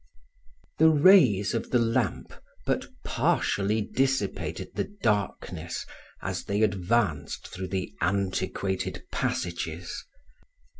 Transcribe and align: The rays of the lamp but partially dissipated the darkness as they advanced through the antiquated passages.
The 0.79 0.89
rays 0.89 1.53
of 1.53 1.69
the 1.69 1.77
lamp 1.77 2.33
but 2.65 2.87
partially 3.05 3.81
dissipated 3.83 4.71
the 4.73 4.85
darkness 5.03 5.85
as 6.23 6.45
they 6.45 6.63
advanced 6.63 7.49
through 7.49 7.67
the 7.67 7.93
antiquated 8.01 9.03
passages. 9.11 10.03